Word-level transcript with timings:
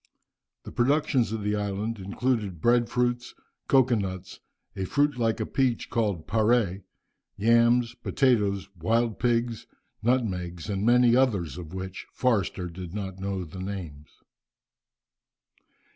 The 0.63 0.71
productions 0.71 1.31
of 1.31 1.43
the 1.43 1.55
island 1.55 1.99
included 1.99 2.59
bread 2.59 2.89
fruits, 2.89 3.35
cocoa 3.67 3.93
nuts, 3.93 4.39
a 4.75 4.85
fruit 4.85 5.15
like 5.15 5.39
a 5.39 5.45
peach, 5.45 5.91
called 5.91 6.25
"parre," 6.25 6.79
yams, 7.37 7.93
potatoes, 8.01 8.67
wild 8.75 9.19
pigs, 9.19 9.67
nutmegs, 10.01 10.71
and 10.71 10.83
many 10.83 11.15
others 11.15 11.55
of 11.55 11.75
which 11.75 12.07
Forster 12.13 12.67
did 12.67 12.95
not 12.95 13.19
know 13.19 13.43
the 13.45 13.61
names. 13.61 14.07